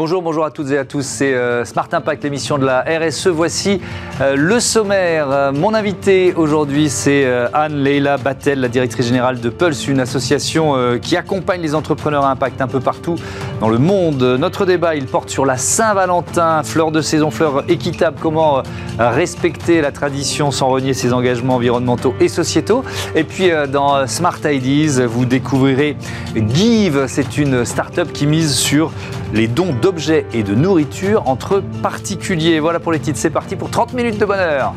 [0.00, 1.04] Bonjour, bonjour à toutes et à tous.
[1.04, 3.26] C'est euh, Smart Impact, l'émission de la RSE.
[3.26, 3.82] Voici
[4.22, 5.30] euh, le sommaire.
[5.30, 10.74] Euh, mon invité aujourd'hui, c'est Anne Leila Battel, la directrice générale de Pulse, une association
[11.02, 13.16] qui accompagne les entrepreneurs à impact un peu partout
[13.60, 14.22] dans le monde.
[14.38, 18.16] Notre débat, il porte sur la Saint-Valentin, fleur de saison, fleur équitable.
[18.20, 18.62] Comment
[18.98, 22.84] respecter la tradition sans renier ses engagements environnementaux et sociétaux.
[23.14, 25.96] Et puis dans Smart Ideas, vous découvrirez
[26.34, 27.04] Give.
[27.06, 28.92] C'est une start-up qui mise sur
[29.32, 32.60] les dons d'objets et de nourriture entre particuliers.
[32.60, 34.74] Voilà pour les titres, c'est parti pour 30 minutes de bonheur.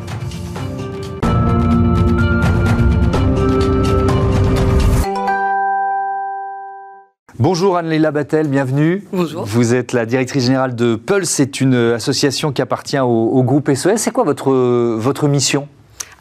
[7.40, 9.02] Bonjour Anne-Léla Battel, bienvenue.
[9.12, 9.44] Bonjour.
[9.44, 13.72] Vous êtes la directrice générale de Pulse, c'est une association qui appartient au, au groupe
[13.74, 13.96] SES.
[13.96, 15.66] C'est quoi votre, votre mission?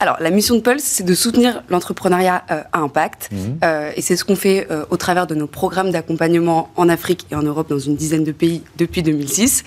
[0.03, 3.29] Alors, la mission de Pulse, c'est de soutenir l'entrepreneuriat euh, à impact.
[3.31, 3.59] Mhm.
[3.63, 7.25] Euh, et c'est ce qu'on fait euh, au travers de nos programmes d'accompagnement en Afrique
[7.31, 9.63] et en Europe, dans une dizaine de pays depuis 2006.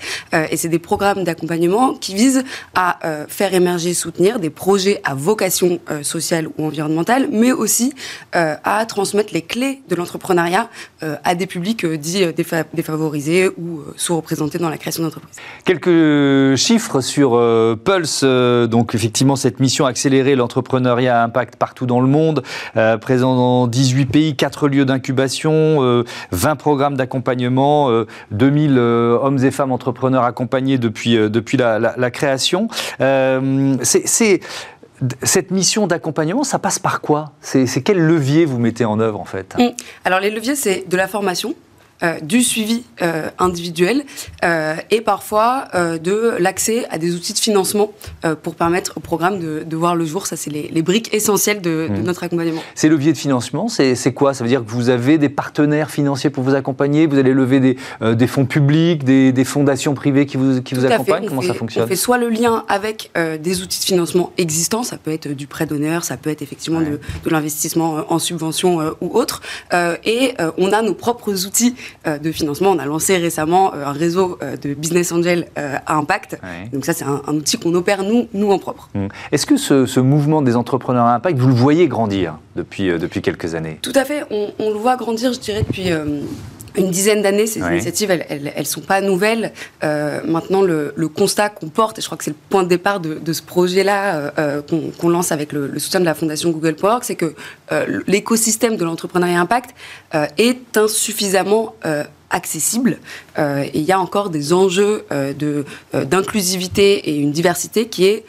[0.51, 2.43] et c'est des programmes d'accompagnement qui visent
[2.75, 7.93] à faire émerger, soutenir des projets à vocation sociale ou environnementale, mais aussi
[8.33, 10.69] à transmettre les clés de l'entrepreneuriat
[11.01, 12.25] à des publics dits
[12.73, 15.37] défavorisés ou sous-représentés dans la création d'entreprises.
[15.65, 17.31] Quelques chiffres sur
[17.83, 18.23] Pulse.
[18.23, 22.43] donc, effectivement, cette mission accélérée l'entrepreneuriat à impact partout dans le monde,
[22.75, 25.79] euh, présent dans 18 pays, 4 lieux d'incubation,
[26.31, 27.89] 20 euh, programmes d'accompagnement,
[28.31, 32.67] 2000 euh, hommes et femmes entrepreneurs accompagnés depuis, depuis la, création.
[35.21, 37.31] cette mission d'accompagnement, ça passe par quoi?
[37.41, 39.55] C'est quel levier vous mettez en œuvre en fait?
[39.57, 39.69] Mmh.
[40.05, 41.53] Alors les leviers, c'est de la formation,
[42.03, 44.03] euh, du suivi euh, individuel
[44.45, 47.91] euh, et parfois de l'accès à des outils de financement
[48.43, 50.27] pour permettre au programme de, de voir le jour.
[50.27, 52.03] Ça, c'est les, les, briques essentielles de, de mmh.
[52.03, 52.61] notre accompagnement.
[52.75, 54.33] Ces leviers de financement, c'est quoi?
[54.33, 57.07] Ça veut dire que vous avez des partenaires financiers pour vous accompagner?
[57.07, 57.77] Vous allez lever des,
[58.15, 61.27] des fonds publics, des, des, fondations privées qui vous, qui vous accompagnent?
[61.27, 61.85] Comment ça fonctionne?
[61.85, 65.47] On fait soit le lien avec des outils de financement existants, ça peut être du
[65.47, 69.41] prêt d'honneur, ça peut être effectivement de, de l'investissement en subvention ou autre,
[69.73, 71.75] et on a nos propres outils
[72.05, 72.71] de financement.
[72.71, 76.39] On a lancé récemment euh, un réseau euh, de business angel à impact.
[76.73, 78.89] Donc ça, c'est un, outil qu'on opère nous, nous en propre.
[78.93, 79.07] Mmh.
[79.31, 83.55] Est-ce que ce, mouvement des entrepreneurs à impact, vous le voyez grandir depuis, depuis quelques
[83.55, 83.79] années?
[83.81, 84.23] Tout à fait.
[84.29, 85.89] On, on, le voit grandir, je dirais, depuis
[86.75, 87.47] une dizaine d'années.
[87.47, 89.51] Ces initiatives, elles, elles, sont pas nouvelles.
[89.83, 92.99] Euh, maintenant, le, constat qu'on porte, et je crois que c'est le point de départ
[92.99, 96.99] de, ce projet-là euh, euh, qu'on lance avec le, soutien de la fondation Google Power,
[97.01, 97.33] c'est que
[98.07, 99.71] l'écosystème de l'entrepreneuriat impact
[100.37, 101.75] est insuffisamment
[102.29, 102.97] accessible
[103.37, 105.05] et il y a encore des enjeux
[105.93, 108.25] d'inclusivité et une diversité qui est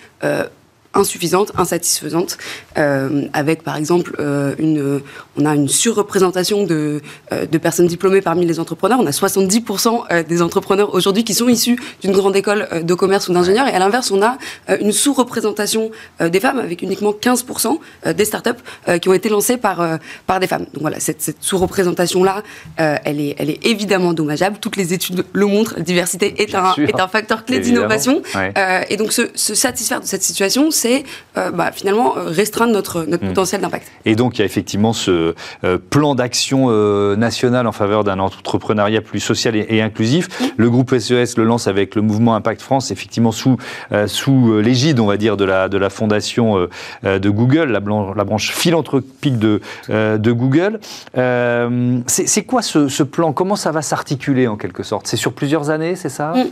[0.94, 2.38] insuffisante, insatisfaisante,
[2.78, 5.00] euh, avec par exemple euh, une,
[5.37, 7.00] on a une surreprésentation de,
[7.33, 8.99] euh, de personnes diplômées parmi les entrepreneurs.
[9.00, 13.33] On a 70% des entrepreneurs aujourd'hui qui sont issus d'une grande école de commerce ou
[13.33, 14.38] d'ingénieur, et à l'inverse, on a
[14.81, 15.91] une sous-représentation
[16.21, 17.78] des femmes avec uniquement 15%
[18.15, 18.50] des startups
[19.00, 20.67] qui ont été lancées par, par des femmes.
[20.72, 22.43] Donc voilà, cette, cette sous-représentation-là,
[22.77, 24.59] elle, est, elle est évidemment dommageable.
[24.61, 28.22] Toutes les études le montrent, la diversité est, un, est un facteur clé d'innovation.
[28.88, 32.31] et donc se, se satisfaire de cette situation, c'est bah, finalement euh,
[32.69, 33.29] notre, notre hmm.
[33.29, 33.91] potentiel d'impact.
[34.05, 35.34] Et donc il y a effectivement ce
[35.65, 36.69] euh, plan d'action
[37.17, 40.29] national en faveur d'un entrepreneuriat plus social et, inclusif.
[40.41, 40.47] Hmm.
[40.56, 43.56] Le groupe SES e le lance avec le mouvement Impact France, effectivement sous,
[44.06, 46.69] sous l'égide, on va dire, de la, de la fondation
[47.03, 47.81] de Google, la,
[48.17, 50.81] la, branche philanthropique de, de Google.
[52.06, 53.33] c'est quoi ce, ce, plan?
[53.33, 55.06] Comment ça va s'articuler en quelque sorte?
[55.06, 56.33] C'est sur plusieurs années, c'est ça?
[56.33, 56.49] Hmm.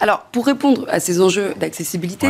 [0.00, 2.26] Alors, pour répondre à ces enjeux d'accessibilité,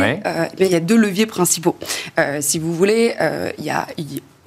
[0.59, 1.75] eh il y a deux leviers principaux.
[2.19, 3.87] Euh, si vous voulez, euh, il y a,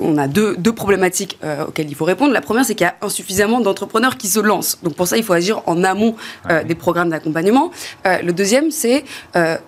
[0.01, 2.33] on a deux, deux problématiques euh, auxquelles il faut répondre.
[2.33, 4.79] La première, c'est qu'il y a insuffisamment d'entrepreneurs qui se lancent.
[4.83, 6.17] Donc pour ça, il faut agir en amont
[6.51, 7.71] euh, des programmes d'accompagnement.
[8.07, 9.05] Euh, le deuxième, c'est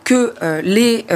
[0.05, 1.07] que les,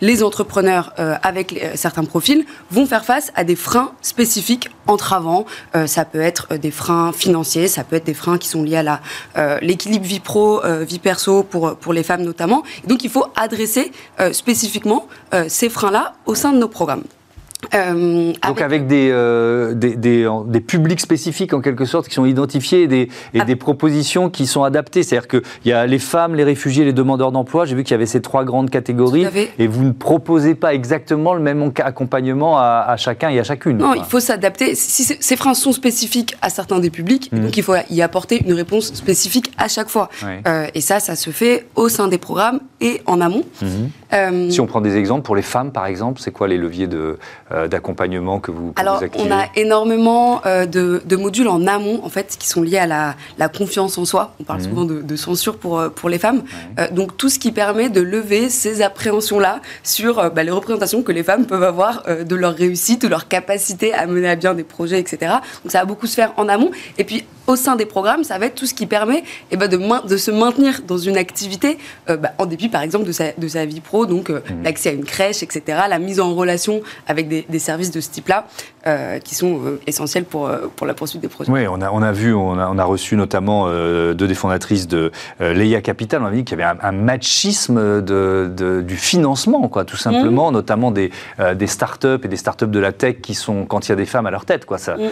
[0.00, 0.92] les entrepreneurs
[1.22, 5.46] avec certains profils vont faire face à des freins spécifiques entravants.
[5.86, 8.82] ça peut être des freins financiers, ça peut être des freins qui sont liés
[9.34, 12.62] à l'équilibre vie pro, vie perso pour, pour les femmes notamment.
[12.86, 13.92] donc il faut adresser
[14.32, 15.06] spécifiquement
[15.48, 17.04] ces freins-là au sein de nos programmes.
[17.74, 22.82] Euh, Donc avec, des, euh, des, des, publics spécifiques en quelque sorte qui sont identifiés
[22.82, 25.02] et des, et des propositions qui sont adaptées.
[25.02, 27.64] C'est-à-dire qu'il y a les femmes, les réfugiés, les demandeurs d'emploi.
[27.64, 29.26] J'ai vu qu'il y avait ces trois grandes catégories
[29.58, 33.78] et vous ne proposez pas exactement le même accompagnement à, chacun et à chacune.
[33.78, 34.74] Non, il faut s'adapter.
[34.76, 37.40] Si ces freins sont spécifiques à certains des publics, mmh.
[37.40, 40.08] donc il faut y apporter une réponse spécifique à chaque fois.
[40.46, 43.42] Euh, et ça, ça se fait au sein des programmes et en amont.
[43.60, 44.50] Mmh.
[44.50, 47.18] si on prend des exemples pour les femmes, par exemple, c'est quoi les leviers de
[47.68, 52.62] d'accompagnement que vous, Alors, on a énormément de, modules en amont, en fait, qui sont
[52.62, 54.34] liés à la, confiance en soi.
[54.40, 54.64] On parle mmh.
[54.64, 56.42] souvent de, censure pour, pour les femmes.
[56.92, 61.22] donc, tout ce qui permet de lever ces appréhensions-là sur bah, les représentations que les
[61.22, 65.00] femmes peuvent avoir de leur réussite, de leur capacité à mener à bien des projets,
[65.00, 65.32] etc.
[65.64, 66.70] Donc, ça va beaucoup se faire en amont.
[66.98, 69.68] Et puis, au sein des programmes, ça va être tout ce qui permet eh ben,
[69.68, 71.78] de, de, se maintenir dans une activité,
[72.10, 74.62] euh, bah, en dépit par exemple de sa, de sa vie pro, donc euh, mmh.
[74.64, 78.46] l'accès à une crèche, etc., la mise en relation avec des, services de ce type-là,
[78.86, 81.50] euh, qui sont essentiels pour, pour la poursuite des projets.
[81.50, 84.88] Oui, on a, on a vu, on a, on a reçu notamment deux des fondatrices
[84.88, 89.84] de Leia Capital, on a dit qu'il y avait un, machisme de, du financement, quoi,
[89.84, 90.54] tout simplement, mmh.
[90.54, 91.10] notamment des,
[91.54, 94.06] des start-up et des start-up de la tech qui sont, quand il y a des
[94.06, 94.78] femmes à leur tête, quoi.
[94.78, 95.08] Ça, mmh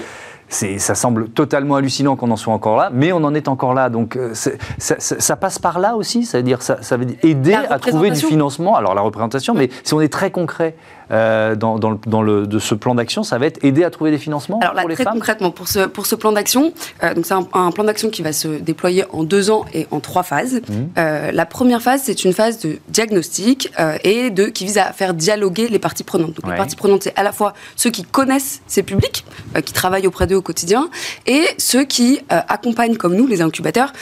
[0.48, 3.88] ça semble totalement hallucinant qu'on en soit encore là, mais on en est encore là.
[3.88, 8.20] Donc euh, ça, passe par là aussi, c'est-à-dire ça, ça veut aider à trouver du
[8.20, 8.76] financement.
[8.76, 10.76] Alors la représentation, mais si on est très concret,
[11.12, 14.18] euh, dans, dans, le, de ce plan d'action, ça va être aider à trouver des
[14.18, 16.72] financements Alors, pour les très concrètement, pour ce, pour ce plan d'action,
[17.04, 20.00] euh, donc c'est un, plan d'action qui va se déployer en deux ans et en
[20.00, 20.54] trois phases.
[20.54, 20.72] Mmh.
[20.98, 23.72] Euh, la première phase, c'est une phase de diagnostic
[24.02, 26.34] et de, qui vise à faire dialoguer les parties prenantes.
[26.34, 29.24] Donc les parties prenantes, c'est à la fois ceux qui connaissent ces publics,
[29.64, 30.90] qui travaillent auprès d'eux au quotidien,
[31.26, 33.92] et ceux qui accompagnent, comme nous, les incubateurs,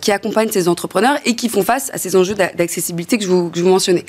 [0.00, 3.50] qui accompagnent ces entrepreneurs et qui font face à ces enjeux d'accessibilité que je vous,
[3.50, 4.04] que je vous mentionnais.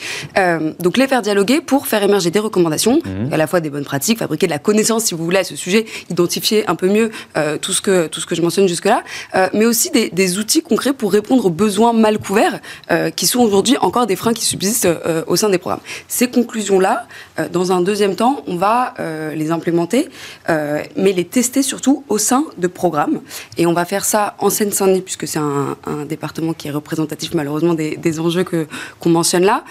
[0.79, 3.33] donc les faire dialoguer pour faire émerger des recommandations, mhm.
[3.33, 5.55] à la fois des bonnes pratiques, fabriquer de la connaissance, si vous voulez, à ce
[5.55, 9.03] sujet, identifier un peu mieux euh, tout, ce que, tout ce que je mentionne jusque-là,
[9.35, 12.59] euh, mais aussi des, outils concrets pour répondre aux besoins mal couverts,
[12.91, 14.87] euh, qui sont aujourd'hui encore des freins qui subsistent
[15.27, 15.79] au sein des programmes.
[16.07, 17.07] Ces conclusions-là,
[17.51, 18.93] dans un deuxième temps, on va
[19.33, 20.09] les implémenter,
[20.47, 23.21] mais les tester surtout au sein de programmes.
[23.57, 27.73] Et on va faire ça en Seine-Saint-Denis, puisque c'est un, département qui est représentatif malheureusement
[27.73, 28.67] des, enjeux que,
[28.99, 29.63] qu'on mentionne là.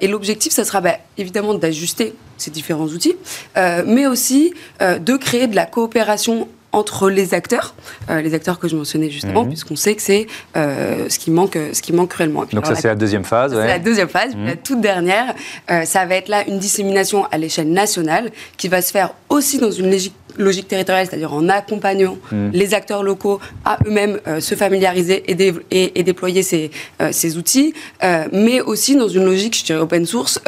[0.00, 3.16] et l'objectif, ça sera bah, évidemment d'ajouter ces différents outils,
[3.56, 7.74] euh, mais aussi euh, de créer de la coopération entre les acteurs,
[8.10, 9.48] euh, les acteurs que je mentionnais justement, mhm.
[9.48, 12.44] puisqu'on sait que c'est ce qui manque, ce qui manque cruellement.
[12.52, 13.52] Donc ça c'est la deuxième phase.
[13.52, 14.34] C'est la deuxième phase.
[14.44, 15.34] La toute dernière,
[15.84, 19.70] ça va être là une dissémination à l'échelle nationale qui va se faire aussi dans
[19.70, 22.50] une logique logique territoriale, c'est-à-dire en accompagnant hmm.
[22.52, 26.70] les acteurs locaux à eux-mêmes euh, se familiariser et, et, déployer ces,
[27.00, 30.40] euh, ces outils, euh, mais aussi dans une logique, je dirais, open source,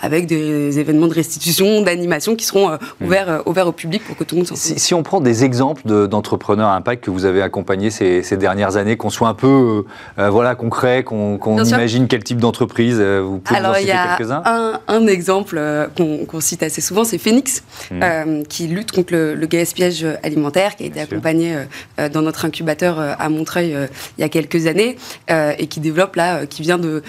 [0.00, 4.34] avec des événements de restitution, d'animation qui seront ouverts, ouverts au public pour que tout
[4.34, 7.42] le monde s'en si, si, on prend des exemples d'entrepreneurs à impact que vous avez
[7.42, 9.84] accompagnés ces, ces dernières années, qu'on soit un peu
[10.16, 15.06] voilà, concret, qu'on imagine quel type d'entreprise, vous pouvez Alors, il y a un, un,
[15.06, 15.60] exemple
[15.96, 18.42] qu'on cite assez souvent, c'est Phoenix, hmm.
[18.48, 21.64] qui lutte contre le le, gaspillage alimentaire qui a été accompagné euh,
[21.98, 23.76] euh, dans notre incubateur euh, à Montreuil
[24.18, 24.96] il y a quelques années
[25.28, 27.02] et qui développe là, qui vient de,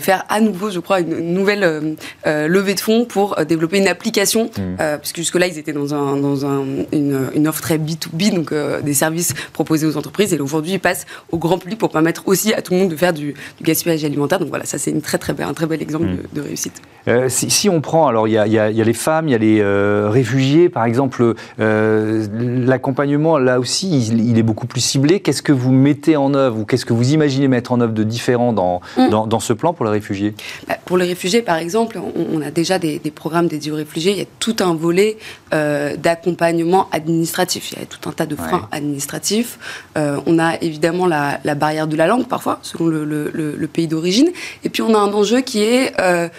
[0.00, 4.98] faire à nouveau, je crois, une nouvelle levée de fonds pour développer une application, mmh.
[5.00, 9.34] puisque jusque-là, ils étaient dans, un, dans un, une, offre très B2B, donc des services
[9.52, 12.72] proposés aux entreprises, et aujourd'hui, ils passent au grand public pour permettre aussi à tout
[12.72, 14.38] le monde de faire du, gaspillage alimentaire.
[14.38, 16.18] Donc voilà, ça, c'est une très, très un très bel exemple mmh.
[16.34, 16.80] de, réussite.
[17.28, 19.62] si, on prend, alors il y, y, a les femmes, il y a les
[20.08, 22.26] réfugiés, par exemple, euh,
[22.66, 25.20] l'accompagnement, là aussi, il, est beaucoup plus ciblé.
[25.20, 28.02] Qu'est-ce que vous mettez en œuvre ou qu'est-ce que vous imaginez mettre en œuvre de
[28.02, 29.28] différent dans, mm.
[29.28, 30.34] dans, ce plan pour les réfugiés?
[30.68, 34.12] Bah, Pour les réfugiés, par exemple, on, a déjà des, programmes dédiés aux réfugiés.
[34.12, 35.18] Il y a tout un volet
[35.52, 37.71] euh, d'accompagnement administratif.
[37.72, 39.58] Il y a tout un tas de freins administratifs.
[39.96, 44.30] Euh, on a évidemment la, barrière de la langue, parfois, selon le, le pays d'origine.
[44.64, 45.94] Et puis, on a un enjeu qui est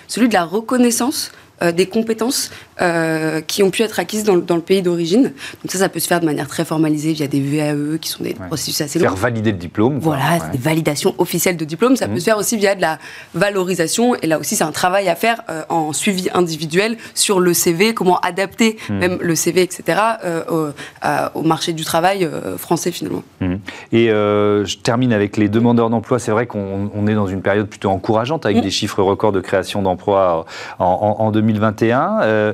[0.08, 1.32] celui de la reconnaissance
[1.72, 2.52] des compétences
[2.82, 5.24] euh, qui ont pu être acquises dans, dans le pays d'origine.
[5.24, 8.24] Donc ça, ça peut se faire de manière très formalisée via des VAE qui sont
[8.24, 9.06] des processus assez longs.
[9.06, 10.00] Faire valider le diplôme.
[10.00, 11.96] Voilà, des validations officielles de diplôme.
[11.96, 12.20] Ça peut mhm.
[12.20, 12.98] se faire aussi via de la
[13.36, 14.16] valorisation.
[14.16, 17.94] Et là aussi, c'est un travail à faire euh, en suivi individuel sur le CV,
[17.94, 18.98] comment adapter mhm.
[18.98, 22.28] même le CV, etc., euh, au, au, marché du travail
[22.58, 23.24] français finalement.
[23.40, 23.60] Mhm.
[23.92, 26.18] Et je termine avec les demandeurs d'emploi.
[26.18, 29.84] C'est vrai qu'on est dans une période plutôt encourageante avec des chiffres records de création
[29.84, 30.46] d'emplois
[30.80, 32.54] en, en, en, 2021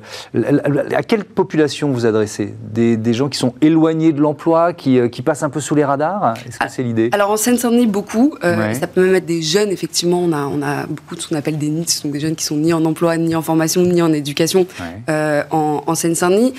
[0.95, 2.53] à quelle population vous adressez?
[2.71, 5.83] Des, gens qui sont éloignés de l'emploi, qui, euh, qui, passent un peu sous les
[5.83, 6.35] radars?
[6.47, 7.09] Est-ce que c'est l'idée?
[7.11, 8.35] Alors en Seine-Saint-Denis, beaucoup.
[8.43, 10.21] Euh, ça peut même être des jeunes, effectivement.
[10.21, 12.45] On a, on a beaucoup de ce qu'on appelle des NITS, donc des jeunes qui
[12.45, 14.67] sont ni en emploi, ni en formation, ni en éducation
[15.09, 16.53] euh, en, Seine-Saint-Denis.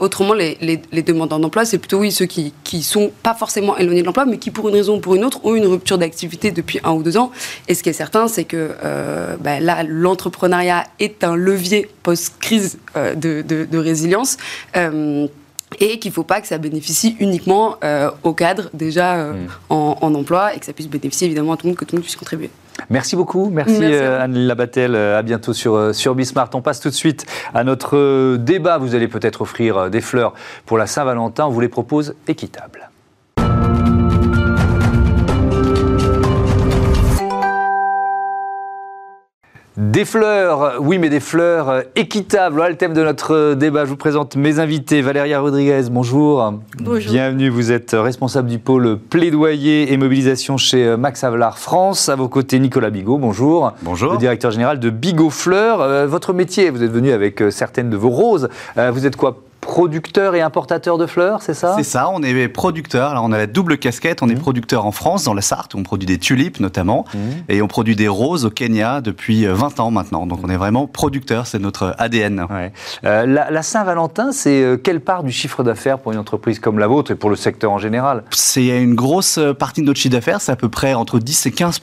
[0.00, 4.00] autrement, les, les, demandeurs d'emploi, c'est plutôt oui, ceux qui ne sont pas forcément éloignés
[4.00, 6.50] de l'emploi, mais qui, pour une raison ou pour une autre, ont une rupture d'activité
[6.50, 7.30] depuis un ou deux ans.
[7.68, 8.70] Et ce qui est certain, c'est que
[9.40, 14.36] bah, là, l'entrepreneuriat est un levier post-crise euh, de, résilience
[14.76, 15.26] euh,
[15.80, 19.48] et qu'il ne faut pas que ça bénéficie uniquement euh, aux cadres déjà mm.
[19.70, 22.00] en, emploi et que ça puisse bénéficier évidemment à tout le monde, que tout le
[22.00, 22.50] monde puisse contribuer.
[22.90, 26.50] Merci beaucoup, merci, euh, Anne Labatel, à bientôt sur, sur Bismart.
[26.54, 28.78] On passe tout de suite à notre débat.
[28.78, 30.34] Vous allez peut-être offrir des fleurs
[30.66, 31.46] pour la Saint-Valentin.
[31.46, 32.90] On vous les propose équitables.
[39.76, 42.54] Des fleurs, oui, mais des fleurs équitables.
[42.54, 43.84] Voilà le thème de notre débat.
[43.84, 45.02] Je vous présente mes invités.
[45.02, 46.54] Valéria Rodriguez, bonjour.
[46.78, 47.12] Bonjour.
[47.12, 47.50] Bienvenue.
[47.50, 52.08] Vous êtes responsable du pôle plaidoyer et mobilisation chez Max Avelar France.
[52.08, 53.74] À vos côtés, Nicolas Bigot, bonjour.
[53.82, 54.12] Bonjour.
[54.12, 55.82] Le directeur général de Bigot Fleurs.
[55.82, 58.48] Euh, votre métier, vous êtes venu avec euh, certaines de vos roses.
[58.78, 59.36] Euh, vous êtes quoi
[59.76, 61.74] producteur et importateur de fleurs, c'est ça?
[61.76, 63.10] C'est ça, on est producteur.
[63.10, 64.38] Alors on a la double casquette, on est mmh.
[64.38, 67.18] producteur en France, dans la Sarthe, où on produit des tulipes notamment, mmh.
[67.50, 70.26] et on produit des roses au Kenya depuis 20 euh, ans maintenant.
[70.26, 72.46] Donc on est vraiment producteur, c'est notre ADN.
[73.04, 76.86] Euh, la, Saint-Valentin, c'est euh, quelle part du chiffre d'affaires pour une entreprise comme la
[76.86, 78.24] vôtre et pour le secteur en général?
[78.30, 81.50] C'est une grosse partie de notre chiffre d'affaires, c'est à peu près entre 10 et
[81.50, 81.80] 15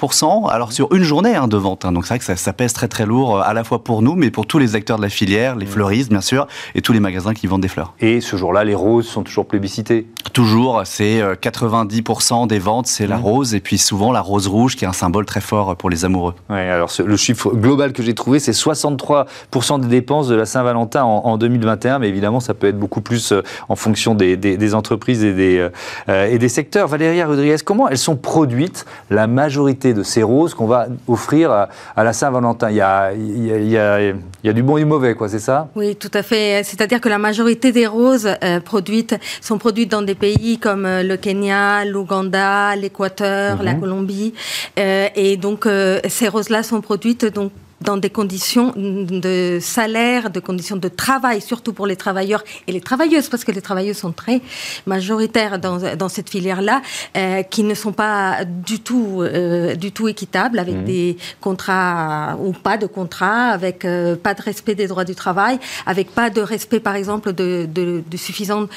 [0.50, 1.86] alors sur une journée hein, de vente.
[1.86, 1.92] Hein.
[1.92, 4.16] Donc c'est vrai que ça, ça, pèse très très lourd, à la fois pour nous,
[4.16, 5.70] mais pour tous les acteurs de la filière, les mmh.
[5.70, 7.83] fleuristes bien sûr, et tous les magasins qui vendent des fleurs.
[8.00, 13.06] Et ce jour-là, les roses sont toujours plébiscitées Toujours, c'est 90% euh, des ventes, c'est
[13.06, 13.22] la mmh.
[13.22, 16.06] rose, et puis souvent la rose rouge, qui est un symbole très fort pour les
[16.06, 16.34] amoureux.
[16.50, 21.04] Oui, alors le chiffre global que j'ai trouvé, c'est 63% des dépenses de la Saint-Valentin
[21.04, 25.34] en, 2021, mais évidemment, ça peut être beaucoup plus euh, en fonction des, entreprises et
[25.34, 25.70] des,
[26.10, 26.88] euh, et des secteurs.
[26.88, 32.04] Valérie Rodriguez, comment elles sont produites, la majorité de ces roses qu'on va offrir à,
[32.04, 32.72] la Saint-Valentin?
[32.72, 35.30] Il y, a, il, y a, il y a du bon et du mauvais, quoi,
[35.30, 35.68] c'est ça?
[35.76, 36.64] Oui, tout à fait.
[36.64, 38.30] C'est-à-dire que la majorité des roses
[38.64, 43.80] produites sont produites dans des pays comme euh, le Kenya, l'Ouganda, l'Équateur, la mhm.
[43.80, 44.34] Colombie.
[44.80, 47.52] Euh, et donc, euh, ces roses-là sont produites donc
[47.84, 52.82] dans des conditions de salaire, de conditions de travail, surtout pour les travailleurs et les
[52.82, 54.42] travailleuses, parce que les travailleuses sont très
[54.86, 56.82] majoritaires dans, dans cette filière-là,
[57.18, 60.84] euh, qui ne sont pas du tout, euh, du tout équitables, avec mmh.
[60.86, 65.60] des contrats ou pas de contrats, avec euh, pas de respect des droits du travail,
[65.86, 68.70] avec pas de respect, par exemple, de, de, de suffisante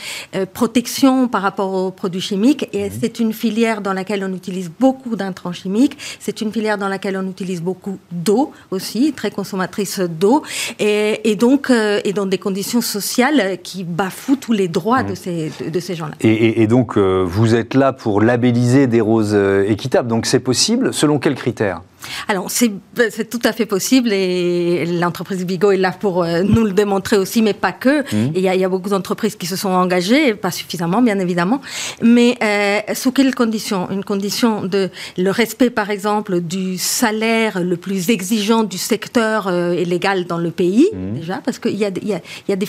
[0.53, 2.69] protection par rapport aux produits chimiques.
[2.73, 2.93] Et mmh.
[3.01, 5.97] c'est une filière dans laquelle on utilise beaucoup d'intrants chimiques.
[6.25, 10.43] C'est une filière dans laquelle on utilise beaucoup d'eau aussi très consommatrice d'eau,
[10.79, 15.17] et, donc euh, et dans des conditions sociales qui bafouent tous les droits de mmh.
[15.17, 16.15] ces, de, ces gens-là.
[16.21, 20.93] Et, donc euh, vous êtes là pour labelliser des roses euh, équitables, donc c'est possible,
[20.93, 21.83] selon quels critères?
[22.29, 22.49] Alors,
[22.95, 26.73] ben, c'est tout à fait possible et l'entreprise Bigot est là pour euh, nous le
[26.73, 28.03] démontrer aussi, mais pas que.
[28.03, 28.33] Mmh.
[28.35, 31.61] Il, y a, beaucoup d'entreprises qui se sont engagées, pas suffisamment, bien évidemment.
[32.03, 33.91] Mais euh, sous quelles conditions?
[33.91, 39.75] Une condition de le respect, par exemple, du salaire le plus exigeant du secteur euh,
[39.85, 41.19] légal dans le pays, mmh.
[41.19, 42.69] déjà, parce qu'il y, y, y a, des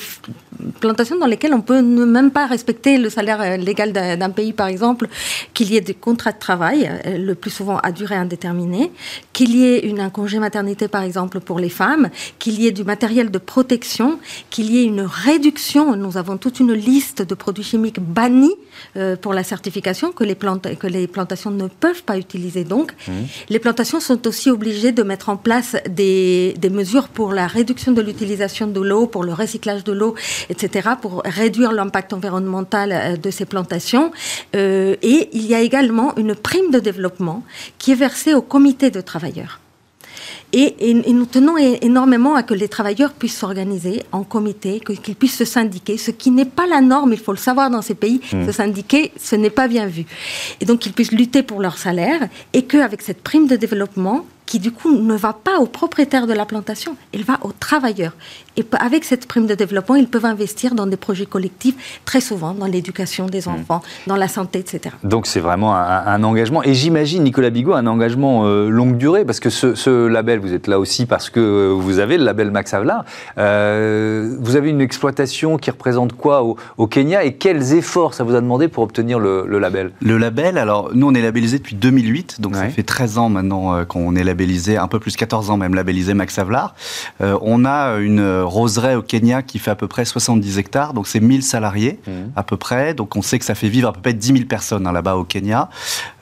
[0.80, 4.68] plantations dans lesquelles on peut ne même pas respecter le salaire légal d'un pays, par
[4.68, 5.08] exemple,
[5.54, 8.92] qu'il y ait des contrats de travail, le plus souvent à durée indéterminée
[9.34, 12.10] qu'il y ait une, un congé maternité, par exemple, pour les femmes,
[12.40, 14.20] qu'il y ait du matériel de protection,
[14.50, 15.96] qu'il y ait une réduction.
[15.96, 18.56] Nous avons toute une liste de produits chimiques bannis
[18.96, 22.64] euh, pour la certification que les, plantes, que les plantations ne peuvent pas utiliser.
[22.64, 23.12] Donc, mmh.
[23.50, 27.92] les plantations sont aussi obligées de mettre en place des, des mesures pour la réduction
[27.92, 30.16] de l'utilisation de l'eau, pour le recyclage de l'eau,
[30.50, 34.12] etc., pour réduire l'impact environnemental euh, de ces plantations.
[34.56, 37.44] Euh, et il y a également une prime de développement
[37.78, 39.46] qui est versée au comité de travail
[40.54, 45.46] et, nous tenons énormément à que les travailleurs puissent s'organiser en comité, qu'ils puissent se
[45.46, 48.22] syndiquer, ce qui n'est pas la norme, il faut le savoir dans ces pays.
[48.32, 48.46] Mmh.
[48.46, 50.06] Se syndiquer, ce n'est pas bien vu.
[50.62, 54.60] Et donc qu'ils puissent lutter pour leur salaire et qu'avec cette prime de développement, qui
[54.60, 58.14] du coup ne va pas au propriétaire de la plantation, elle va aux travailleurs.
[58.56, 62.54] Et avec cette prime de développement, ils peuvent investir dans des projets collectifs, très souvent
[62.54, 63.50] dans l'éducation des hmm.
[63.50, 64.96] enfants, dans la santé, etc.
[65.04, 66.64] Donc c'est vraiment un, engagement.
[66.64, 70.68] Et j'imagine, Nicolas Bigot, un engagement euh, longue durée, parce que ce, label, vous êtes
[70.68, 73.04] là aussi parce que euh, vous avez le label Max Havelaar.
[73.38, 78.34] Euh, vous avez une exploitation qui représente quoi au, Kenya et quels efforts ça vous
[78.34, 79.92] a demandé pour obtenir le, label?
[80.02, 83.84] Le label, alors nous on est labellisé depuis 2008, donc ça fait 13 ans maintenant
[83.86, 86.76] qu'on est labellisé labellisé, un peu plus 14 ans même labellisé Max Havelaar.
[87.22, 91.08] Euh, on a une roseraie au Kenya qui fait à peu près 70 hectares, donc
[91.08, 92.12] c'est 1000 salariés mmh.
[92.36, 92.94] à peu près.
[92.94, 95.16] Donc on sait que ça fait vivre à peu près 10 000 personnes hein, là-bas
[95.16, 95.70] au Kenya.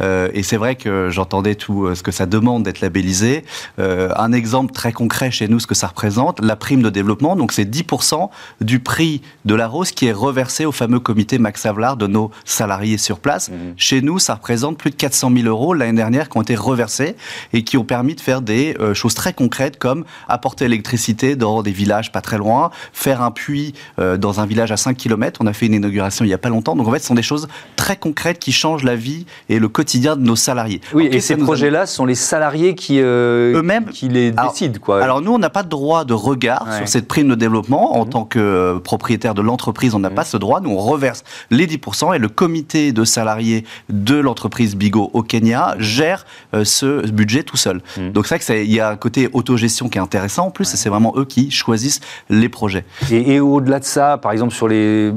[0.01, 3.43] Euh, et c'est vrai que j'entendais tout euh, ce que ça demande d'être labellisé.
[3.77, 7.51] un exemple très concret chez nous, ce que ça représente, la prime de développement, donc
[7.51, 8.29] c'est 10%
[8.61, 12.31] du prix de la rose qui est reversé au fameux comité Max Havelaar de nos
[12.45, 13.49] salariés sur place.
[13.49, 13.53] Mmh.
[13.77, 17.15] Chez nous, ça représente plus de 400 000 euros l'année dernière qui ont été reversés
[17.53, 21.63] et qui ont permis permis de faire des choses très concrètes comme apporter l'électricité dans
[21.63, 25.39] des villages pas très loin, faire un puits dans un village à 5 km.
[25.41, 26.75] On a fait une inauguration il n'y a pas longtemps.
[26.75, 29.67] Donc en fait, ce sont des choses très concrètes qui changent la vie et le
[29.67, 30.81] quotidien de nos salariés.
[30.93, 34.79] Oui, et ces projets-là sont les salariés qui, eux-mêmes qui les décident.
[34.79, 35.03] Quoi.
[35.03, 37.95] Alors nous, on n'a pas de droit de regard sur cette prime de développement.
[37.97, 38.09] En mmh.
[38.09, 40.15] tant que propriétaire de l'entreprise, on n'a mmh.
[40.15, 40.59] pas ce droit.
[40.61, 45.75] Nous, on reverse les 10% et le comité de salariés de l'entreprise Bigot au Kenya
[45.79, 47.81] gère euh, ce budget tout seul.
[47.97, 48.11] Mmh.
[48.11, 50.47] Donc c'est vrai qu'il y a un côté autogestion qui est intéressant.
[50.47, 52.85] En plus, c'est vraiment eux qui choisissent les projets.
[53.11, 55.11] Et, au-delà de ça, par exemple sur les,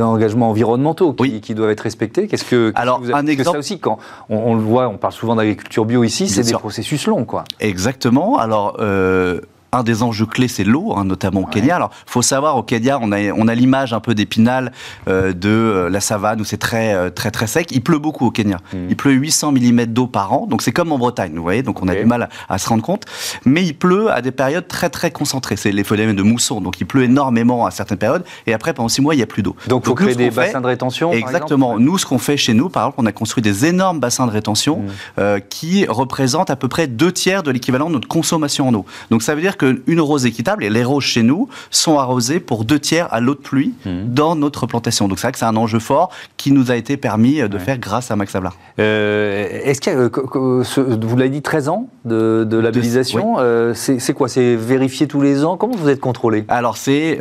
[0.00, 4.54] engagements environnementaux qui, doivent être respectés, qu'est-ce que alors un exemple ça aussi quand on,
[4.54, 7.44] le voit, on parle souvent d'agriculture bio ici, c'est des processus longs, quoi.
[7.60, 8.38] Exactement.
[8.38, 9.40] Alors euh,
[9.72, 11.76] un des enjeux clés, c'est l'eau, hein, notamment au Kenya.
[11.76, 14.72] Alors, faut savoir, au Kenya, on a, on a l'image un peu d'épinal
[15.08, 17.68] euh, de euh, la savane où c'est très, euh, très, très sec.
[17.70, 18.58] Il pleut beaucoup au Kenya.
[18.72, 18.86] Hmm.
[18.88, 20.46] Il pleut 800 mm d'eau par an.
[20.46, 21.62] Donc, c'est comme en Bretagne, vous voyez.
[21.62, 23.04] Donc, on a du mal à, se rendre compte.
[23.44, 25.56] Mais il pleut à des périodes très, très concentrées.
[25.56, 26.60] C'est les phénomènes de mousson.
[26.60, 28.24] Donc, il pleut énormément à certaines périodes.
[28.46, 29.54] Et après, pendant six mois, il n'y a plus d'eau.
[29.66, 31.78] Donc, il faut créer des bassins de rétention Exactement.
[31.78, 34.32] nous, ce qu'on fait chez nous, par exemple, on a construit des énormes bassins de
[34.32, 34.82] rétention
[35.18, 35.40] hmm.
[35.50, 38.86] qui représentent à peu près deux tiers de l'équivalent de notre consommation en eau.
[39.10, 40.32] Donc, ça veut dire qu'une rose et
[40.70, 43.90] les roses chez nous sont arrosées pour deux tiers à l'eau de pluie mmh.
[44.06, 45.08] dans notre plantation.
[45.08, 47.58] Donc c'est vrai que c'est un enjeu fort qui nous a été permis euh, de
[47.58, 48.56] faire grâce à Max Havelaar.
[48.78, 53.36] Euh, est-ce qu'il y a, euh, vous l'avez dit, 13 ans de, labellisation
[53.74, 54.28] C'est quoi?
[54.28, 55.56] C'est vérifié tous les ans?
[55.56, 56.44] Comment vous êtes contrôlé?
[56.48, 57.18] Alors c'est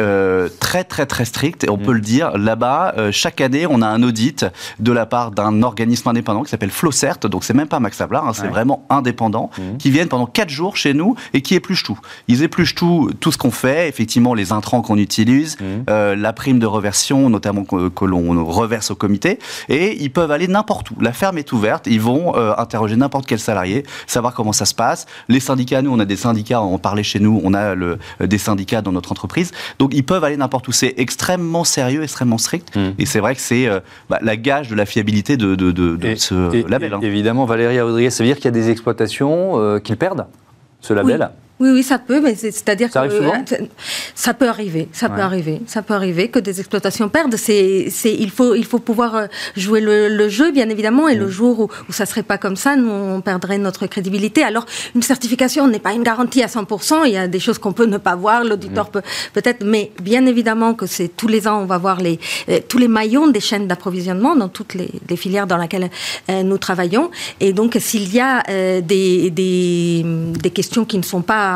[0.59, 1.81] très très très strict, et on mmh.
[1.81, 2.37] peut le dire.
[2.37, 4.45] Là-bas, chaque année, on a un audit
[4.79, 8.27] de la part d'un organisme indépendant qui s'appelle Flowcert, donc c'est même pas Max Havelaar,
[8.27, 9.77] hein, c'est vraiment indépendant, mmh.
[9.77, 11.99] qui viennent pendant 4 jours chez nous et qui épluchent tout.
[12.27, 15.63] Ils épluchent tout, tout ce qu'on fait, effectivement les intrants qu'on utilise, mmh.
[15.89, 20.47] euh, la prime de reversion, notamment que, l'on reverse au comité, et ils peuvent aller
[20.47, 20.95] n'importe où.
[20.99, 24.73] La ferme est ouverte, ils vont euh, interroger n'importe quel salarié, savoir comment ça se
[24.73, 25.05] passe.
[25.29, 28.27] Les syndicats, nous on a des syndicats, on parlait chez nous, on a le, euh,
[28.27, 30.71] des syndicats dans notre entreprise, donc ils peuvent aller n'importe où.
[30.71, 32.79] C'est extrêmement sérieux, extrêmement strict, mmh.
[32.99, 33.67] et c'est vrai que c'est
[34.09, 36.93] bah, la gage de la fiabilité de, de, ce label.
[36.93, 36.99] Hein.
[37.01, 40.25] Évidemment, Valérie Rodriguez, ça veut dire qu'il y a des exploitations qui perdent
[40.81, 41.19] ce label?
[41.21, 41.25] oui,
[41.59, 43.65] oui, ça peut, mais c'est-à-dire arrive souvent euh,
[44.13, 47.35] ça peut arriver, ça peut arriver, ça peut arriver que des exploitations perdent.
[47.35, 51.25] C'est, c'est, il faut, il faut pouvoir euh, jouer le, jeu, bien évidemment, et le
[51.25, 51.29] mm.
[51.29, 54.43] jour où, où ça serait pas comme ça, nous on perdrait notre crédibilité.
[54.43, 57.07] Alors, une certification n'est pas une garantie à 100%.
[57.07, 58.91] Il y a des choses qu'on peut ne pas voir, l'auditeur mm.
[58.91, 59.01] peut
[59.33, 62.77] peut-être, mais bien évidemment que c'est tous les ans on va voir les euh, tous
[62.77, 65.89] les maillons des chaînes d'approvisionnement dans toutes les, filières dans lesquelles
[66.29, 67.09] nous travaillons.
[67.39, 68.43] Et donc, s'il y a
[68.81, 71.46] des, des, des questions qui ne sont pas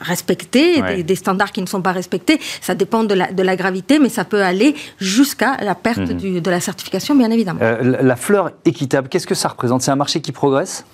[0.00, 2.40] respecter, des, standards qui ne sont pas respectés.
[2.60, 6.40] Ça dépend de la, de la gravité, mais ça peut aller jusqu'à la perte mhm.
[6.40, 7.60] de la certification, bien évidemment.
[7.62, 9.82] Euh, la fleur équitable, qu'est-ce que ça représente?
[9.82, 10.84] C'est un marché qui progresse?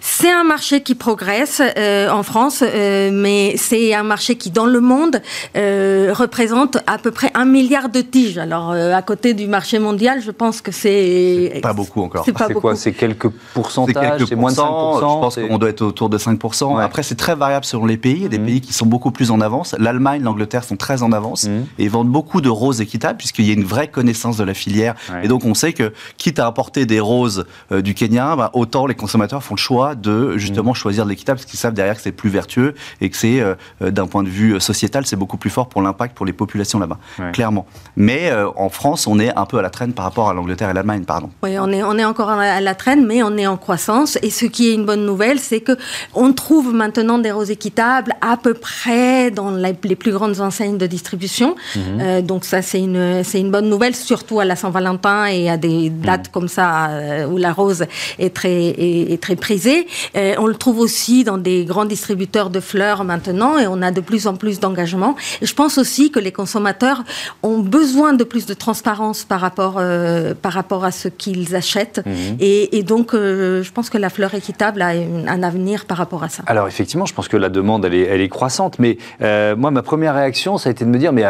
[0.00, 4.66] C'est un marché qui progresse euh, en France, euh, mais c'est un marché qui, dans
[4.66, 5.20] le monde,
[5.56, 8.38] euh, représente à peu près un milliard de tiges.
[8.38, 11.60] Alors, à côté du marché mondial, je pense que c'est...
[11.62, 12.24] Pas beaucoup encore.
[12.24, 16.08] C'est quoi C'est quelques pourcentages C'est moins de 5% Je pense qu'on doit être autour
[16.08, 16.80] de 5%.
[16.80, 18.14] Après, c'est très variable selon les pays.
[18.16, 18.46] Il y a des mmh.
[18.46, 19.74] pays qui sont beaucoup plus en avance.
[19.78, 21.50] L'Allemagne, l'Angleterre sont très en avance mmh.
[21.78, 24.94] et vendent beaucoup de roses équitables puisqu'il y a une vraie connaissance de la filière.
[25.22, 28.94] Et donc, on sait que, quitte à importer des roses du Kenya, bah, autant les
[28.94, 30.76] consommateurs font le choix de justement mm.
[30.76, 33.54] choisir de l'équitable parce qu'ils savent derrière que c'est plus vertueux et que c'est, euh,
[33.80, 36.98] d'un point de vue sociétal, c'est beaucoup plus fort pour l'impact pour les populations là-bas,
[37.32, 37.66] clairement.
[37.96, 40.70] Mais euh, en France, on est un peu à la traîne par rapport à l'Angleterre
[40.70, 41.30] et l'Allemagne, pardon.
[41.42, 44.18] Oui, on est, on est encore à la traîne, mais on est en croissance.
[44.22, 45.72] Et ce qui est une bonne nouvelle, c'est que
[46.14, 50.86] on trouve maintenant des roses équitables à peu près dans les, plus grandes enseignes de
[50.86, 51.54] distribution.
[51.76, 55.56] Euh, donc ça, c'est une, c'est une bonne nouvelle, surtout à la Saint-Valentin et à
[55.56, 56.32] des dates mm.
[56.32, 56.90] comme ça
[57.30, 57.84] où la rose
[58.18, 59.86] est très, est, est très prisée.
[60.16, 63.90] Euh, on le trouve aussi dans des grands distributeurs de fleurs maintenant et on a
[63.90, 65.16] de plus en plus d'engagement.
[65.42, 67.04] Et je pense aussi que les consommateurs
[67.42, 72.02] ont besoin de plus de transparence par rapport, euh, par rapport à ce qu'ils achètent.
[72.04, 72.36] Mhm.
[72.40, 76.28] Et, donc, euh, je pense que la fleur équitable a un avenir par rapport à
[76.28, 76.42] ça.
[76.46, 78.78] Alors, effectivement, je pense que la demande, elle est, elle est croissante.
[78.78, 81.24] Mais moi, ma première réaction, ça a été de me dire, mais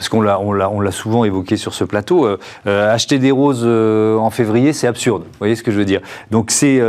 [0.00, 3.18] parce qu'on l'a, on l'a, on l'a souvent évoqué sur ce plateau, euh, euh, acheter
[3.18, 5.24] des roses euh, en février, c'est absurde.
[5.24, 6.00] Vous voyez ce que je veux dire?
[6.30, 6.80] Donc c'est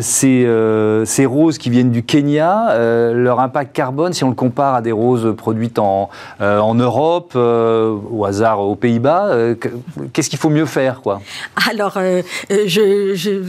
[0.00, 2.76] ces, ces roses qui viennent du Kenya,
[3.12, 8.24] leur impact carbone, si on le compare à des roses produites en, en Europe, au
[8.24, 9.54] hasard aux Pays-Bas,
[10.12, 11.20] qu'est-ce qu'il faut mieux faire, quoi?
[11.68, 11.98] Alors,
[12.48, 13.42] je, je,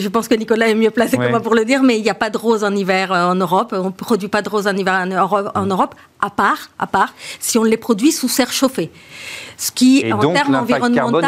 [0.00, 2.10] je pense que Nicolas est mieux placé que moi pour le dire, mais il n'y
[2.10, 3.72] a pas de roses en hiver en Europe.
[3.78, 5.06] On ne produit pas de roses en hiver
[5.54, 8.90] en Europe à part, à part si on les produit sous serre chauffée.
[9.56, 11.20] Ce qui, en termes environnementaux,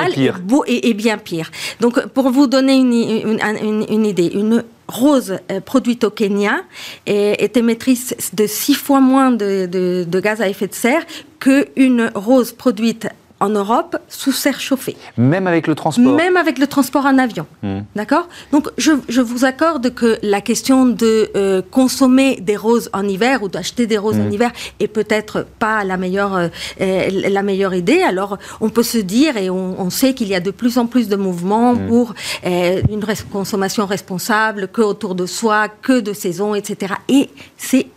[0.66, 1.50] est, bien pire.
[1.80, 6.62] Donc, pour vous donner une, idée, une rose euh, produite au Kenya
[7.06, 11.02] est, émettrice de six fois moins de, de gaz à effet de serre
[11.40, 13.06] qu'une rose produite
[13.42, 14.96] en Europe sous serre chauffée.
[15.16, 17.46] Même avec le transport Même avec le transport en avion.
[17.62, 17.80] Hmm.
[17.96, 18.28] D'accord?
[18.52, 23.48] Donc, je, vous accorde que la question de euh, consommer des roses en hiver ou
[23.48, 24.32] d'acheter des roses en hmm.
[24.32, 26.48] hiver est peut-être pas la meilleure, euh,
[26.80, 28.02] euh, la meilleure idée.
[28.02, 31.08] Alors, on peut se dire, et on, sait qu'il y a de plus en plus
[31.08, 31.88] de mouvements hmm.
[31.88, 36.94] pour une consommation responsable, que autour de soi, que de saison, etc.
[37.08, 37.88] Et c'est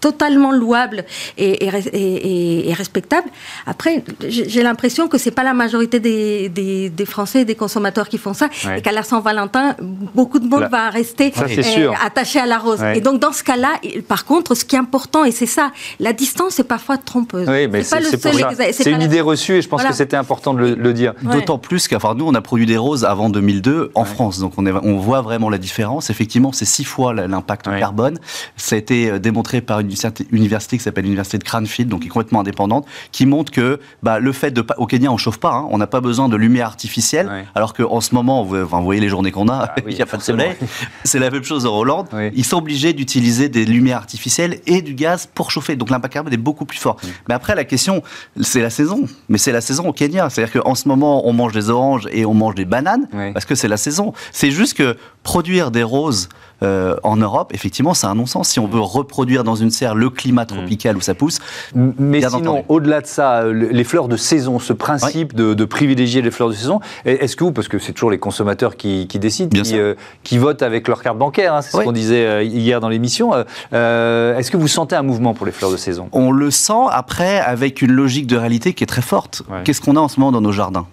[0.00, 1.04] totalement louable
[1.38, 3.28] et, et, respectable.
[3.66, 8.18] Après, j'ai l'impression que c'est pas la majorité des, des, Français et des consommateurs qui
[8.18, 12.58] font ça, et qu'à la Saint-Valentin, beaucoup de monde va rester euh, attaché à la
[12.58, 12.82] rose.
[12.94, 16.12] Et donc, dans ce cas-là, par contre, ce qui est important, et c'est ça, la
[16.12, 17.48] distance est parfois trompeuse.
[17.48, 21.14] Oui, mais c'est une idée reçue, et je pense que c'était important de le, dire.
[21.22, 24.66] D'autant plus qu'à nous, on a produit des roses avant 2002 en France, donc on,
[24.66, 26.10] est, on voit vraiment la différence.
[26.10, 28.18] Effectivement, c'est six fois l'impact en carbone.
[28.56, 29.85] Ça a été euh, démontré par une
[30.32, 34.18] université qui s'appelle l'université de Cranfield, donc qui est complètement indépendante, qui montre que bah,
[34.18, 36.66] le fait de au Kenya on chauffe pas, hein, on n'a pas besoin de lumière
[36.66, 40.02] artificielle, alors qu'en ce moment, vous, vous, voyez les journées qu'on a, ah il n'y
[40.02, 40.56] a pas de soleil.
[41.04, 42.08] C'est la même chose en Hollande.
[42.34, 45.76] Ils sont obligés d'utiliser des lumières artificielles et du gaz pour chauffer.
[45.76, 46.96] Donc l'impact carbone est beaucoup plus fort.
[47.28, 48.02] Mais après la question,
[48.40, 49.06] c'est la saison.
[49.28, 50.30] Mais c'est la saison au Kenya.
[50.30, 53.54] C'est-à-dire qu'en ce moment, on mange des oranges et on mange des bananes parce que
[53.54, 54.12] c'est la saison.
[54.32, 56.28] C'est juste que produire des roses
[56.62, 58.48] euh, en Europe, effectivement, c'est un non-sens.
[58.48, 60.46] Si on veut reproduire dans une serre le climat mm.
[60.46, 61.40] tropical où ça pousse.
[61.74, 66.30] Mais sinon, au-delà de ça, euh, les fleurs de saison, ce principe de, privilégier les
[66.30, 69.96] fleurs de saison, est-ce que vous, parce que c'est toujours les consommateurs qui, décident, euh,
[70.22, 73.34] qui, votent avec leur carte bancaire, hein, c'est ce qu'on disait hier dans l'émission,
[73.72, 76.08] est-ce que vous sentez un mouvement pour les fleurs de saison?
[76.12, 79.42] On le sent après avec une logique de réalité qui est très forte.
[79.64, 80.86] Qu'est-ce qu'on a en ce moment dans nos jardins?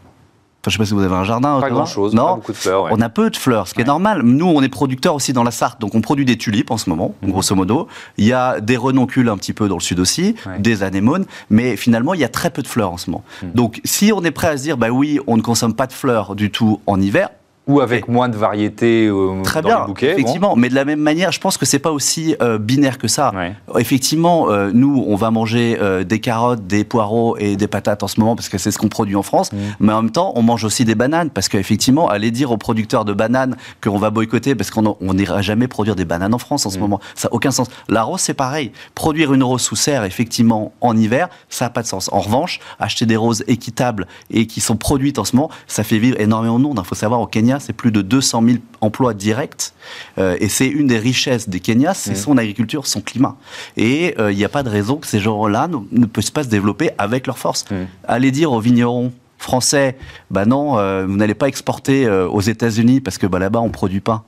[0.63, 1.59] Enfin, je sais pas si vous avez un jardin.
[1.59, 2.25] Pas grand-chose, non.
[2.25, 2.87] Pas beaucoup de fleurs.
[2.89, 4.21] On a peu de fleurs, ce qui est normal.
[4.23, 6.89] Nous, on est producteurs aussi dans la Sarthe, donc on produit des tulipes en ce
[6.89, 7.31] moment, mhm.
[7.31, 7.89] grosso modo.
[8.17, 11.75] Il y a des renoncules un petit peu dans le sud aussi, des anémones, mais
[11.75, 13.25] finalement, il y a très peu de fleurs en ce moment.
[13.41, 13.51] Mhm.
[13.51, 15.93] Donc, si on est prêt à se dire, bah oui, on ne consomme pas de
[15.93, 17.27] fleurs du tout en hiver,
[17.67, 20.11] ou avec moins de variété euh, Très dans bien, les bouquets.
[20.11, 23.07] Effectivement, mais de la même manière, je pense que c'est pas aussi euh, binaire que
[23.07, 23.31] ça.
[23.77, 28.19] Effectivement, euh, nous, on va manger des carottes, des poireaux et des patates en ce
[28.19, 29.51] moment parce que c'est ce qu'on produit en France.
[29.51, 29.57] Mm.
[29.79, 33.05] Mais en même temps, on mange aussi des bananes parce qu'effectivement, aller dire aux producteurs
[33.05, 36.69] de bananes qu'on va boycotter parce qu'on n'ira jamais produire des bananes en France en
[36.69, 36.81] ce mm.
[36.81, 37.67] moment, ça n'a aucun sens.
[37.87, 38.71] La rose, c'est pareil.
[38.95, 42.09] Produire une rose sous serre, effectivement, en hiver, ça n'a pas de sens.
[42.11, 45.97] En revanche, acheter des roses équitables et qui sont produites en ce moment, ça fait
[45.97, 46.79] vivre énormément de monde.
[46.83, 49.73] Il faut savoir, au Kenya, c'est plus de 200 000 emplois directs.
[50.17, 53.35] Euh, et c'est une des richesses des Kenya, c'est son agriculture, son climat.
[53.77, 56.49] Et euh, il n'y a pas de raison que ces gens-là ne, puissent pas se
[56.49, 57.65] développer avec leur force.
[58.07, 59.97] Allez dire aux vignerons français,
[60.31, 63.73] bah non, euh, vous n'allez pas exporter aux États-Unis parce que bah, là-bas, on ne
[63.73, 64.23] produit pas.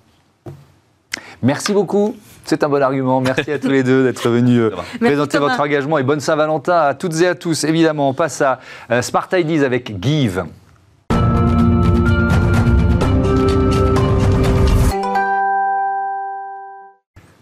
[1.42, 2.16] Merci beaucoup.
[2.46, 3.22] C'est un bon argument.
[3.22, 7.20] Merci à tous les deux d'être venus présenter votre engagement et bonne Saint-Valentin à toutes
[7.22, 7.64] et à tous.
[7.64, 8.60] Évidemment, on passe à
[9.02, 10.44] Smart Ideas avec Give.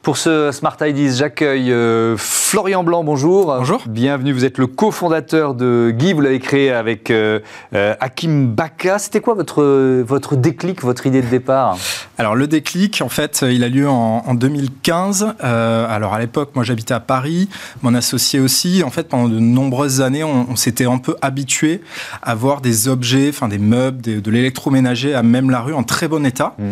[0.04, 3.46] Pour ce Smart Ideas, j'accueille euh, Florian Blanc, bonjour.
[3.46, 3.84] Bonjour.
[3.88, 7.40] Bienvenue, vous êtes le cofondateur de Guy, vous l'avez créé avec euh,
[7.74, 9.00] euh, Hakim Baka.
[9.00, 9.64] C'était quoi votre,
[10.02, 11.78] votre déclic, votre idée de départ?
[12.18, 15.36] Alors le déclic, en fait, il a lieu en, 2015.
[15.40, 17.48] alors à l'époque, moi j'habitais à Paris,
[17.82, 18.84] mon associé aussi.
[18.84, 21.82] En fait, pendant de nombreuses années, on, s'était un peu habitué
[22.22, 26.10] à voir des objets, enfin des meubles, de l'électroménager à même la rue en très
[26.10, 26.56] bon état.
[26.60, 26.64] Mmh.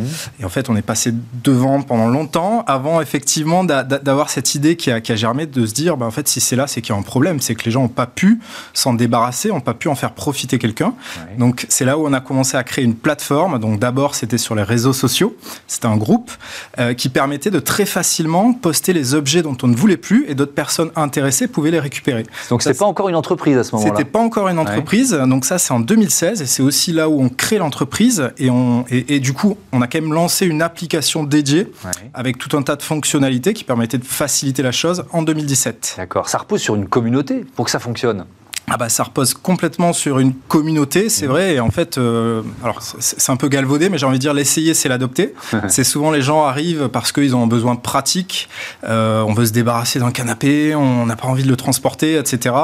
[0.41, 1.13] Et en fait, on est passé
[1.45, 5.95] devant pendant longtemps, avant effectivement effectivement d'avoir cette idée qui a, germé de se dire,
[5.95, 7.71] bah, en fait, si c'est là, c'est qu'il y a un problème, c'est que les
[7.71, 8.39] gens n'ont pas pu
[8.73, 10.95] s'en débarrasser, n'ont pas pu en faire profiter quelqu'un.
[11.37, 13.59] Donc c'est là où on a commencé à créer une plateforme.
[13.59, 15.35] Donc d'abord, c'était sur les réseaux sociaux.
[15.67, 16.31] C'était un groupe
[16.79, 20.33] euh, qui permettait de très facilement poster les objets dont on ne voulait plus et
[20.33, 22.25] d'autres personnes intéressées pouvaient les récupérer.
[22.49, 23.93] Donc c'était pas encore une entreprise à ce moment-là.
[23.95, 25.11] C'était pas encore une entreprise.
[25.11, 28.83] Donc ça, c'est en 2016 et c'est aussi là où on crée l'entreprise et, on,
[28.89, 31.71] et, du coup, on a quand même lancé une application dédiée
[32.13, 33.10] avec tout un tas de fonctions
[33.53, 35.95] qui permettait de faciliter la chose en 2017.
[35.97, 36.29] D'accord.
[36.29, 38.25] Ça repose sur une communauté pour que ça fonctionne
[38.69, 41.55] ah bah, ça repose complètement sur une communauté, c'est vrai.
[41.55, 44.73] Et en fait, euh, alors c'est un peu galvaudé, mais j'ai envie de dire l'essayer,
[44.73, 45.33] c'est l'adopter.
[45.67, 48.49] c'est souvent les gens arrivent parce qu'ils ont besoin de pratique.
[48.85, 52.55] Euh, on veut se débarrasser d'un canapé, on n'a pas envie de le transporter, etc.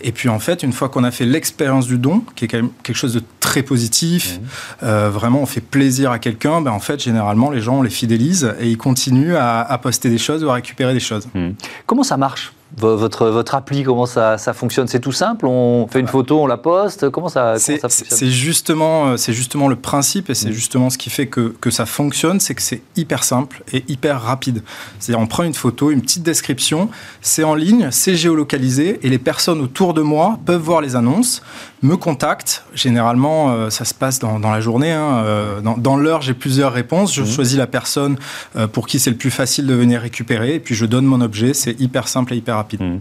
[0.00, 2.58] Et puis en fait, une fois qu'on a fait l'expérience du don, qui est quand
[2.58, 4.84] même quelque chose de très positif, mmh.
[4.84, 7.90] euh, vraiment on fait plaisir à quelqu'un, ben en fait généralement les gens on les
[7.90, 11.28] fidélise et ils continuent à, poster des choses ou à récupérer des choses.
[11.34, 11.50] Mmh.
[11.86, 12.52] Comment ça marche?
[12.76, 14.88] Votre, votre appli, comment ça, ça fonctionne?
[14.88, 15.46] C'est tout simple?
[15.46, 17.10] On fait une photo, on la poste?
[17.10, 18.18] Comment ça, ça fonctionne?
[18.18, 20.52] C'est justement, justement le principe et c'est mm.
[20.52, 24.20] justement ce qui fait que, que ça fonctionne, c'est que c'est hyper simple et hyper
[24.22, 24.62] rapide.
[24.98, 26.88] C'est-à-dire on prend une photo, une petite description,
[27.20, 31.42] c'est en ligne, c'est géolocalisé et les personnes autour de moi peuvent voir les annonces,
[31.82, 32.64] me contactent.
[32.74, 34.92] Généralement, euh, ça se passe dans, la journée.
[34.92, 37.14] Hein, euh, dans, l'heure, j'ai plusieurs réponses.
[37.14, 37.26] Je mm.
[37.26, 38.16] choisis la personne
[38.56, 41.20] euh, pour qui c'est le plus facile de venir récupérer et puis je donne mon
[41.20, 41.54] objet.
[41.54, 42.80] C'est hyper simple et hyper rapide.
[42.80, 43.00] Mm.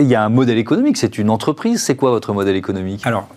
[0.00, 1.82] Il y a un modèle économique, c'est une entreprise.
[1.82, 3.06] C'est quoi votre modèle économique?
[3.06, 3.28] Alors,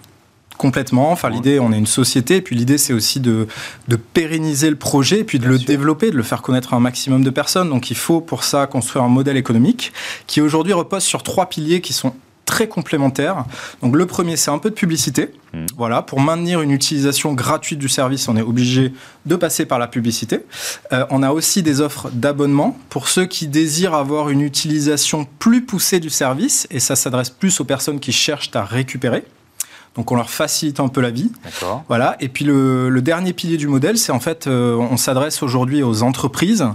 [0.58, 1.12] complètement.
[1.12, 3.48] Enfin, l'idée, on est une société, et puis l'idée, c'est aussi de,
[3.88, 6.80] de, pérenniser le projet, et puis de le développer, de le faire connaître à un
[6.80, 7.70] maximum de personnes.
[7.70, 9.94] Donc, il faut pour ça construire un modèle économique
[10.28, 12.14] qui aujourd'hui repose sur trois piliers qui sont
[12.46, 13.46] très complémentaires.
[13.82, 15.32] Donc le premier, c'est un peu de publicité.
[15.54, 15.66] Mmh.
[15.78, 18.94] Voilà, pour maintenir une utilisation gratuite du service, on est obligé
[19.26, 20.40] de passer par la publicité.
[20.92, 25.66] Euh, on a aussi des offres d'abonnement pour ceux qui désirent avoir une utilisation plus
[25.66, 29.24] poussée du service, et ça s'adresse plus aux personnes qui cherchent à récupérer.
[29.96, 31.32] Donc on leur facilite un peu la vie.
[31.88, 32.16] Voilà.
[32.20, 36.04] Et puis le, dernier pilier du modèle, c'est en fait, euh, on s'adresse aujourd'hui aux
[36.04, 36.66] entreprises,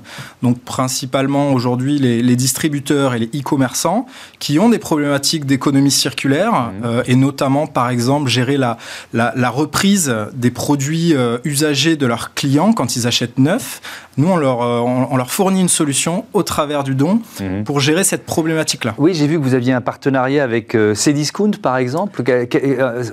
[0.43, 4.07] donc principalement aujourd'hui les, distributeurs et les e-commerçants
[4.39, 6.85] qui ont des problématiques d'économie circulaire mmh.
[6.85, 8.77] euh, et notamment par exemple gérer la,
[9.15, 13.81] la, reprise des produits euh, usagés de leurs clients quand ils achètent neuf.
[14.19, 17.63] Nous, on leur, on, leur fournit une solution au travers du don mmh.
[17.65, 18.95] pour gérer cette problématique-là.
[18.99, 22.23] Oui, j'ai vu que vous aviez un partenariat avec Cdiscount, par exemple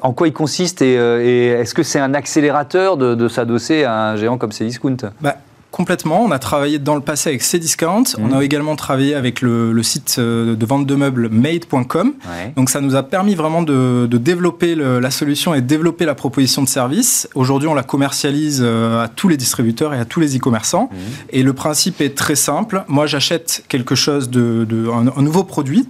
[0.02, 4.16] en quoi il consiste et, euh, est-ce que c'est un accélérateur de, s'adosser à un
[4.16, 5.36] géant comme Cdiscount bah,
[5.76, 6.24] Complètement.
[6.24, 8.06] On a travaillé dans le passé avec Cdiscount.
[8.18, 8.42] On a mhm.
[8.44, 12.14] également travaillé avec le, site euh, de vente de meubles made.com.
[12.56, 16.64] Donc ça nous a permis vraiment de, développer la solution et de développer la proposition
[16.64, 17.28] de service.
[17.36, 20.88] Aujourd'hui, on la commercialise euh, à tous les distributeurs et à tous les e-commerçants.
[20.94, 20.98] Mhm.
[21.32, 22.86] Et le principe est très simple.
[22.88, 25.90] Moi, j'achète quelque chose de, un, nouveau produit.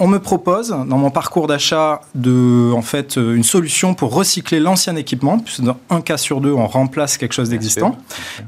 [0.00, 4.58] On me propose dans mon parcours d'achat de en fait euh, une solution pour recycler
[4.58, 5.38] l'ancien équipement.
[5.38, 7.96] Puisque dans un cas sur deux, on remplace quelque chose d'existant.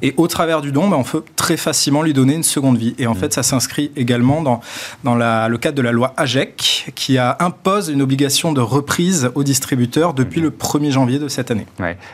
[0.02, 2.94] Et au travers du don, ben, on peut très facilement lui donner une seconde vie.
[2.98, 3.16] Et en mm.
[3.16, 4.60] fait, ça s'inscrit également dans,
[5.04, 9.44] dans le cadre de la loi AGEC, qui a, impose une obligation de reprise aux
[9.44, 10.44] distributeurs depuis mm.
[10.44, 11.66] le 1er janvier de cette année.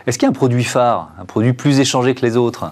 [0.06, 2.70] Est-ce qu'il y a un produit phare, un produit plus échangé que les autres?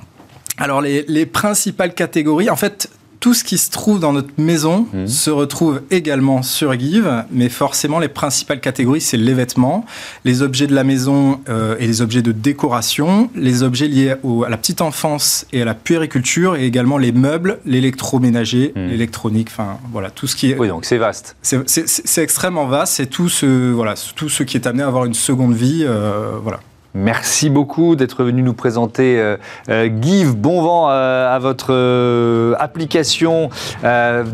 [0.58, 4.86] Alors les, les, principales catégories, en fait, tout ce qui se trouve dans notre maison
[4.92, 5.06] mmh.
[5.06, 9.84] se retrouve également sur Give, mais forcément les principales catégories, c'est les vêtements,
[10.24, 14.48] les objets de la maison euh, et les objets de décoration, les objets liés à
[14.48, 18.86] la petite enfance et à la puériculture, et également les meubles, l'électroménager, mmh.
[18.86, 20.58] l'électronique, enfin voilà, tout ce qui est...
[20.58, 21.36] Oui, donc c'est vaste.
[21.42, 25.14] C'est extrêmement vaste, c'est tout ce, voilà, tout ce qui est amené à avoir une
[25.14, 26.60] seconde vie, euh, voilà.
[26.98, 29.36] Merci beaucoup d'être venu nous présenter euh,
[29.68, 30.34] euh, Give.
[30.34, 31.74] Bon vent euh, à votre
[32.58, 33.50] application.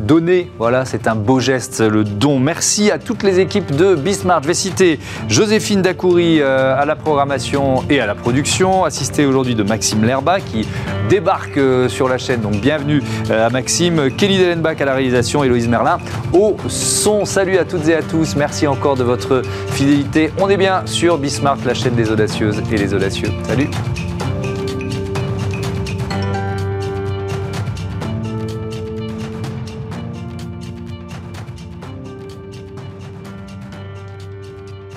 [0.06, 2.38] Donner, voilà, c'est un beau geste, le don.
[2.38, 4.44] Merci à toutes les équipes de Bismarck.
[4.44, 9.64] Je vais citer Joséphine Dacoury à la programmation et à la production, assistée aujourd'hui de
[9.64, 10.68] Maxime Lerba qui
[11.08, 12.42] débarque sur la chaîne.
[12.42, 14.10] Donc bienvenue à Maxime.
[14.16, 15.98] Kelly Dellenbach à la réalisation, Héloïse Merlin
[16.32, 17.24] au son.
[17.24, 18.36] Salut à toutes et à tous.
[18.36, 20.30] Merci encore de votre fidélité.
[20.38, 23.30] On est bien sur Bismarck, la chaîne des audacieux et les audacieux.
[23.44, 23.68] Salut